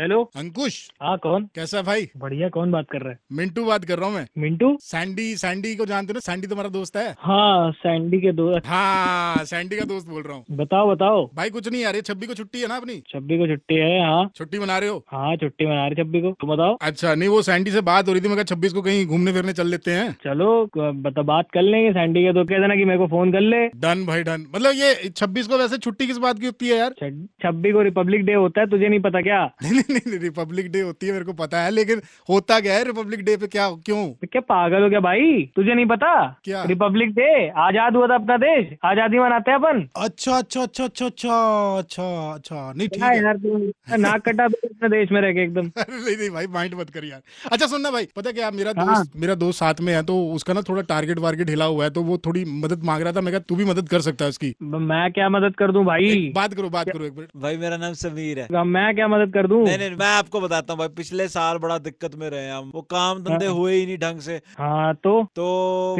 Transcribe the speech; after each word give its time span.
Hello 0.00 0.20
अंकुश। 0.36 0.74
हाँ 1.02 1.16
कौन? 1.18 1.44
कैसा 1.54 1.80
भाई? 1.82 2.06
बढ़िया 2.16 2.48
कौन 2.48 2.70
बात 2.72 2.86
कर 2.90 3.00
रहा 3.00 3.12
है? 3.12 3.18
मिंटू 3.32 3.64
बात 3.64 3.84
कर 3.84 3.98
रहा 3.98 4.08
हूँ 4.08 4.14
मैं। 4.14 4.26
मिंटू? 4.38 4.76
सैंडी 4.80 5.34
सैंडी 5.36 5.74
को 5.76 5.86
जानते 5.86 6.12
हो 6.12 6.14
ना? 6.14 6.20
सैंडी 6.20 6.46
तुम्हारा 6.46 6.68
दोस्त 6.68 6.96
है? 6.96 7.14
हाँ 7.18 7.70
सैंडी 7.72 8.20
के 8.20 8.32
दोस्त 8.32 8.66
हाँ 8.66 9.44
सैंडी 9.44 9.76
का 9.76 9.84
दोस्त 9.84 10.08
बोल 10.08 10.22
रहा 10.22 10.36
हूँ। 10.36 10.44
बताओ 10.56 10.90
बताओ। 10.90 11.24
भाई 11.34 11.50
कुछ 11.50 11.68
नहीं 11.68 11.82
यार 11.82 11.94
ये 11.94 12.02
छब्बी 12.02 12.26
को 12.26 12.34
छुट्टी 12.34 12.60
है 12.60 12.68
ना 12.68 12.76
अपनी? 12.76 12.96
छब्बी 13.08 13.38
को 13.38 13.46
छुट्टी 13.46 13.74
है 13.74 14.00
हाँ। 14.06 14.30
छुट्टी 14.36 14.58
मना 14.58 14.78
रहे 14.78 14.88
हो? 14.88 15.04
हाँ 15.08 15.36
छुट्टी 15.36 15.66
मना 15.66 15.86
रही 15.86 16.02
छब्बी 16.02 16.20
को। 16.20 16.32
तुम 16.40 16.50
बताओ। 16.50 16.76
अच्छा 16.82 17.14
नहीं 17.14 17.28
वो 17.28 17.42
सैंडी 17.42 17.70
से 17.70 17.80
बात 17.90 18.08
हो 18.08 18.12
रही 18.12 18.22
थी 18.22 18.28
मैं 18.28 18.44
छब्बीस 18.44 18.72
को 18.72 18.82
कहीं 18.82 19.04
घूमने 19.06 19.32
फिरने 19.32 19.52
चल 19.52 19.66
लेते 19.66 19.90
हैं। 19.90 20.10
चलो 20.24 20.48
बता 20.76 21.22
बात 21.32 21.50
कर 21.54 21.62
लेंगे 21.62 21.92
सैंडी 21.92 22.24
के 22.24 22.32
तो 22.32 22.44
कह 22.44 22.60
देना 22.60 22.76
की 22.76 22.84
मेरे 22.84 22.98
को 22.98 23.06
फ़ोन 23.06 23.32
कर 23.32 23.40
ले। 23.40 23.66
डन 23.76 24.06
भाई 24.06 24.22
डन। 24.22 24.46
मतलब 24.54 24.72
ये 24.74 25.08
छब्बीस 25.16 25.46
को 25.46 25.58
वैसे 25.58 25.78
छुट्टी 25.78 26.06
किस 26.06 26.18
बात 26.18 26.38
की 26.38 26.46
होती 26.46 26.68
है 26.68 26.78
यार? 26.78 26.94
छब्बी 27.42 27.72
को 27.72 27.82
रिपब्लिक 27.82 28.24
डे 28.24 28.34
होता 28.34 28.60
है 28.60 28.70
तुझे 28.70 28.88
नहीं 28.88 29.00
पता 29.00 29.20
क्या? 29.20 29.44
नहीं 29.90 30.18
रिपब्लिक 30.20 30.70
डे 30.72 30.80
होती 30.80 31.06
है 31.06 31.12
मेरे 31.12 31.24
को 31.24 31.32
पता 31.34 31.60
है 31.62 31.70
लेकिन 31.70 32.00
होता 32.28 32.58
क्या 32.60 32.74
है 32.74 32.84
रिपब्लिक 32.84 33.24
डे 33.24 33.36
पे? 33.36 33.46
क्या 33.48 33.68
क्यों? 33.86 34.06
तो 34.12 34.26
क्या 34.26 34.40
पागल 34.48 34.82
हो 34.82 34.88
गया 34.88 35.00
भाई? 35.00 35.42
तुझे 35.56 35.74
नहीं 35.74 35.86
पता? 35.86 36.12
क्या? 36.44 36.62
रिपब्लिक 36.64 37.14
डे 37.14 37.30
आज़ाद 37.60 37.96
हुआ 37.96 38.06
था 38.06 38.14
अपना 38.14 38.36
देश 38.38 38.76
आज़ादी 38.84 39.18
मनाते 39.18 39.50
हैं 39.50 39.58
अपन। 39.58 39.86
अच्छा 39.98 40.36
अच्छा 40.38 40.62
अच्छा 40.62 40.84
अच्छा 40.84 41.06
अच्छा 41.06 41.36
अच्छा 41.78 42.08
अच्छा 42.32 42.72
नहीं 42.72 42.88
ठीक 42.88 43.02
है 43.02 43.16
यार 43.16 43.36
तुम 43.38 44.00
नाक 44.00 44.22
कटा 44.28 44.44
अपने 44.44 44.88
देश 44.88 45.12
में 45.12 45.20
रह 45.20 45.32
के 45.32 45.42
एकदम। 45.44 45.70
नहीं 45.80 46.16
नहीं 46.16 46.30
भाई 46.30 46.46
माइंड 46.54 46.74
मत 46.80 46.90
कर 46.90 47.04
यार। 47.04 47.20
अच्छा 47.52 47.66
सुनना 47.66 47.90
भाई 47.90 48.08
पता 48.16 48.32
क्या 48.32 48.50
मेरा 48.52 48.72
हाँ। 48.76 48.86
दोस्त 48.86 49.16
मेरा 49.16 49.34
दोस्त 49.36 49.58
साथ 49.60 49.80
में 49.80 49.92
है 49.94 50.02
तो 50.04 50.16
उसका 50.34 50.52
ना 50.54 50.62
थोड़ा 50.68 50.82
टारगेट 50.90 51.18
वारगेट 51.18 51.50
हिला 51.50 51.64
हुआ 51.66 51.84
है 51.84 51.90
तो 51.90 52.02
वो 52.02 52.18
थोड़ी 52.26 52.44
मदद 52.60 52.84
मांग 52.84 53.02
रहा 53.02 53.12
था 53.12 53.20
मैं 53.20 53.32
कहा 53.32 53.40
तू 53.48 53.56
भी 53.56 53.64
मदद 53.64 53.88
कर 53.88 54.00
सकता 54.00 54.24
है 54.24 54.28
उसकी। 54.30 54.54
मैं 54.62 55.10
क्या 55.12 55.28
मदद 55.30 55.54
कर 55.56 55.72
दूँ 55.72 55.84
भाई? 55.84 56.32
बात 56.34 56.54
करो 56.54 56.68
बात 56.70 56.90
करो 56.90 57.04
एक 57.04 57.12
मिनट। 57.16 57.28
भाई 57.36 57.56
मेरा 57.56 57.76
नाम 57.76 57.92
समीर 58.00 58.38
है। 58.40 58.64
मैं 58.66 58.94
क्या 58.94 59.08
मदद 59.08 59.32
कर 59.34 59.46
दूँ? 59.46 59.64
नहीं 59.80 59.98
मैं 59.98 60.18
आपको 60.18 60.40
बताता 60.40 60.72
हूँ 60.72 60.78
भाई 60.78 60.88
पिछले 60.88 61.28
साल 61.28 61.58
बड़ा 61.58 61.78
दिक्कत 61.78 62.14
में 62.16 62.28
रहे 62.30 62.50
हम। 62.50 62.70
वो 62.74 62.80
काम 62.90 63.18
धंधे 63.18 63.46
हाँ। 63.46 63.54
हुए 63.54 63.74
ही 63.74 63.86
नहीं 63.86 63.98
ढंग 63.98 64.18
से। 64.20 64.40
हाँ 64.58 64.94
तो? 64.94 65.12
तो 65.36 65.94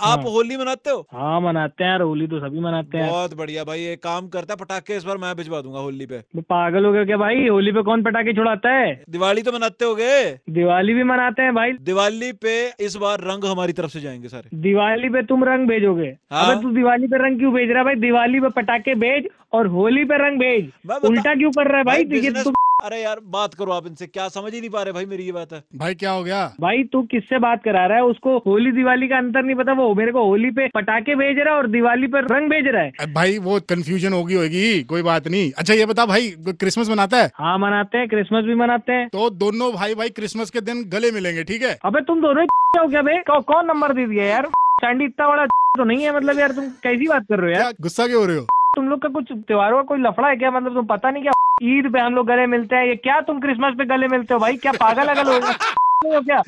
आप 0.00 0.18
हाँ। 0.18 0.30
होली 0.30 0.56
मनाते 0.56 0.90
हो? 0.90 1.06
हाँ 1.12 1.40
मनाते 1.40 1.84
हैं 1.84 1.90
यार 1.90 2.02
होली 2.02 2.26
तो 2.26 2.38
सभी 2.38 2.60
मनाते 2.60 2.98
हैं। 2.98 3.08
बहुत 3.08 3.36
बढ़िया 3.36 3.64
भाई 3.64 3.84
एक 3.84 4.02
काम 4.02 4.28
करता 4.28 4.52
है 4.52 4.64
पटाखे 4.64 4.96
इस 4.96 5.04
बार 5.04 5.16
मैं 5.16 5.34
भिजवा 5.36 5.60
दूँगा 5.60 5.80
होली 5.80 6.06
पे। 6.06 6.18
पागल 6.40 6.84
हो 6.84 6.92
गया 6.92 7.04
क्या 7.04 7.16
भाई? 7.16 7.48
होली 7.48 7.72
पे 7.72 7.82
कौन 7.82 8.02
पटाखे 8.02 8.32
छुड़ाता 8.32 8.72
है? 8.72 9.02
दिवाली 9.10 9.42
तो 9.42 9.52
मनाते 9.52 9.84
होगे 9.84 10.22
दिवाली 10.50 10.94
भी 10.94 11.04
मनाते 11.04 11.42
हैं 11.42 11.54
भाई। 11.54 11.72
दिवाली 11.72 12.32
पे 12.32 12.56
इस 12.80 12.96
बार 12.96 13.20
रंग 13.20 13.44
हमारी 13.44 13.72
तरफ़ 13.72 13.90
से 13.90 14.00
जाएँगे 14.00 14.28
सारे। 14.28 14.56
दिवाली 14.60 15.08
पे 15.08 15.22
तुम 15.22 15.44
रंग 15.44 15.68
भेजोगे? 15.68 16.16
हाँ। 16.32 16.52
अबे 16.52 16.62
तू 16.62 16.70
दिवाली 16.70 17.06
पे 17.06 17.16
रंग 17.16 17.38
क्यों 17.38 17.52
भेज 17.54 17.68
रहा 17.70 17.78
है 17.78 17.84
भाई? 17.84 17.94
दिवाली 17.94 18.40
पे 18.40 18.48
पटाखे 18.48 18.94
भेज 18.94 19.28
और 19.52 19.66
होली 19.66 20.04
पे 20.04 20.28
रंग 20.28 20.38
भेज। 20.38 20.70
उल्टा 21.04 21.34
क्यों 21.34 21.50
कर 21.50 21.68
रहा 21.68 21.78
है 21.78 21.84
भाई, 21.84 22.04
तो 22.04 22.14
ये 22.14 22.20
business- 22.20 22.44
तू 22.44 22.50
अरे 22.82 23.00
यार 23.02 23.18
बात 23.24 23.54
करो 23.54 23.72
आप 23.72 23.86
इनसे 23.86 24.06
क्या 24.06 24.26
समझ 24.28 24.52
ही 24.54 24.60
नहीं 24.60 24.68
पा 24.70 24.82
रहे 24.82 24.92
भाई 24.92 25.06
मेरी 25.06 25.24
ये 25.24 25.32
बात। 25.32 25.52
है 25.52 25.62
भाई 25.76 25.94
क्या 25.94 26.10
हो 26.10 26.22
गया? 26.24 26.44
भाई 26.60 26.82
तू 26.92 27.02
किससे 27.02 27.38
बात 27.38 27.62
करा 27.64 27.84
रहा 27.86 27.96
है? 27.96 28.04
उसको 28.04 28.36
होली 28.46 28.70
दिवाली 28.72 29.08
का 29.08 29.16
अंतर 29.18 29.42
नहीं 29.42 29.56
पता 29.56 29.72
वो 29.72 29.94
मेरे 29.94 30.12
को 30.12 30.24
होली 30.24 30.50
पे 30.50 30.68
पटाखे 30.74 31.14
भेज 31.14 31.38
रहा 31.38 31.54
है 31.54 31.60
और 31.60 31.66
दिवाली 31.70 32.06
पर 32.06 32.26
रंग 32.26 32.50
भेज 32.50 32.66
रहा 32.66 32.82
है। 32.82 33.12
भाई 33.14 33.38
वो 33.38 33.58
कंफ्यूजन 33.70 34.12
होगी 34.12 34.34
होगी 34.34 34.82
कोई 34.84 35.02
बात 35.02 35.28
नहीं। 35.28 35.50
अच्छा 35.58 35.74
ये 35.74 35.86
बता 35.86 36.06
भाई 36.06 36.30
क्रिसमस 36.40 36.90
मनाता 36.90 37.16
है? 37.16 37.30
हाँ 37.34 37.58
मनाते 37.58 37.98
हैं 37.98 38.08
क्रिसमस 38.08 38.44
भी 38.44 38.54
मनाते 38.54 38.92
हैं। 38.92 39.08
तो 39.08 39.28
दोनों 39.42 39.72
भाई 39.74 39.94
भाई 39.94 40.08
क्रिसमस 40.10 40.50
के 40.50 40.60
दिन 40.60 40.84
गले 40.92 41.10
मिलेंगे 41.10 41.44
ठीक 41.44 41.62
है? 41.62 41.78
अबे 41.84 42.00
तुम 42.00 42.20
दोनों 42.22 42.42
ही 42.42 42.80
हो 42.80 42.86
क्या 42.88 43.02
भाई 43.02 43.42
कौन 43.42 43.66
नंबर 43.66 43.92
दे 43.92 44.06
दिया 44.06 44.24
यार? 44.24 44.48
सैंडी 44.80 45.04
इतना 45.04 45.28
बड़ा 45.28 45.46
तो 45.46 45.84
नहीं 45.84 46.04
है 46.04 46.16
मतलब 46.16 46.38
यार 46.38 46.52
तुम 46.52 46.68
कैसी 46.82 47.08
बात 47.08 47.26
कर 47.28 47.40
रहे 47.40 47.54
हो 47.54 47.60
यार? 47.60 47.72
गुस्सा 47.80 48.06
क्यों 48.06 48.20
हो 48.20 48.26
रहे 48.26 48.36
हो? 48.36 48.46
तुम 48.76 48.88
लोग 48.88 49.00
का 49.02 49.08
कुछ 49.08 49.32
त्योहारों 49.32 49.76
का 49.76 49.82
कोई 49.82 49.98
लफड़ा 49.98 50.28
है 50.28 50.36
क्या? 50.36 50.50
मतलब 50.50 50.74
तुम 50.74 50.86
पता 50.86 51.10
नहीं 51.10 51.22
क्या 51.22 51.32
ईद 51.60 51.92
पे 51.92 51.98
हम 52.00 52.14
लोग 52.14 52.26
गले 52.26 52.46
मिलते 52.46 52.76
हैं। 52.76 52.86
ये 52.86 52.96
क्या 52.98 53.20
तुम 53.22 53.40
क्रिसमस 53.40 53.74
पे 53.78 53.84
गले 53.86 54.08
मिलते 54.08 54.34
हो 54.34 54.40
भाई? 54.40 54.56
क्या 54.56 54.72
पागल 54.74 55.14
अगल 55.14 55.32
हो? 55.32 55.38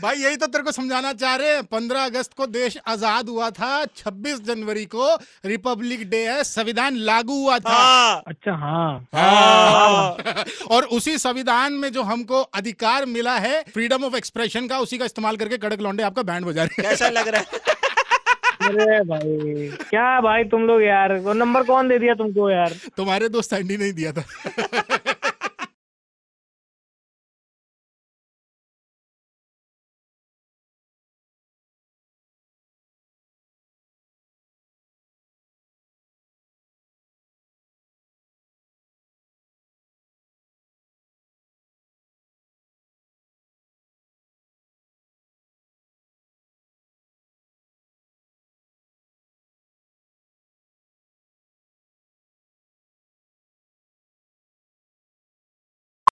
भाई 0.03 0.17
यही 0.17 0.37
तो 0.37 0.47
तेरे 0.47 0.65
को 0.65 0.73
समझाना 0.73 1.13
चाह 1.13 1.35
रहे 1.37 1.55
हैं। 1.55 1.63
पंद्रह 1.65 2.05
अगस्त 2.05 2.33
को 2.37 2.47
देश 2.49 2.77
आज़ाद 2.89 3.29
हुआ 3.29 3.49
था। 3.51 3.85
छब्बीस 3.97 4.41
जनवरी 4.45 4.85
को 4.87 5.15
रिपब्लिक 5.47 6.09
डे 6.11 6.21
है। 6.29 6.45
संविधान 6.45 6.97
लागू 7.09 7.37
हुआ 7.43 7.59
था। 7.59 7.73
हाँ। 7.73 8.23
अच्छा 8.27 8.53
हाँ। 8.55 9.09
हाँ। 9.15 10.45
और 10.71 10.85
उसी 10.93 11.17
संविधान 11.19 11.73
में 11.75 11.91
जो 11.93 12.03
हमको 12.05 12.41
अधिकार 12.55 13.07
मिला 13.09 13.37
है 13.39 13.63
फ्रीडम 13.75 14.05
ऑफ़ 14.05 14.17
एक्सप्रेशन 14.17 14.69
का 14.69 14.79
उसी 14.79 14.99
का 14.99 15.05
इस्तेमाल 15.05 15.37
करके 15.37 15.59
कड़क 15.59 15.81
लौंडे 15.81 16.03
आपका 16.03 16.23
बैंड 16.23 16.47
बजा 16.47 16.63
रहे 16.63 16.83
कैसा 16.83 17.09
लग 17.11 17.29
रहा 17.29 17.41
है? 17.41 17.47
अरे 18.63 19.01
भाई 19.05 19.69
क्या 19.91 20.21
भाई 20.21 20.45
तुम 20.51 20.67
लोग 20.67 20.83
यार? 20.83 21.13
वो 21.21 21.33
नंबर 21.35 21.63
कौन 21.65 21.89
दे 21.89 21.99
दिया 21.99 22.15
तुमको 22.15 22.51
यार? 22.51 22.75
तुम्हारे 22.97 23.29
दोस्त 23.29 23.53
एंडी 23.53 23.77
नहीं 23.77 23.93
दिया 23.93 24.13
था। 24.13 24.92